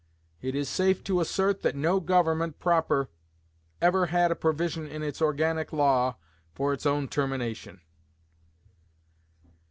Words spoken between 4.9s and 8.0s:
its organic law for its own termination.